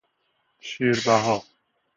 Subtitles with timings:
[0.59, 1.43] شیر بها